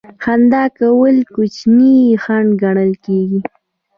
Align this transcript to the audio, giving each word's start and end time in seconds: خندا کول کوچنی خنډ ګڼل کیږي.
خندا 0.23 0.63
کول 0.77 1.15
کوچنی 1.33 1.95
خنډ 2.23 2.49
ګڼل 2.61 2.91
کیږي. 3.05 3.41